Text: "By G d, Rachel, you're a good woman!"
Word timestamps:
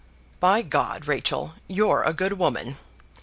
"By 0.39 0.63
G 0.63 0.69
d, 0.69 0.79
Rachel, 1.05 1.53
you're 1.67 2.01
a 2.01 2.11
good 2.11 2.39
woman!" 2.39 2.77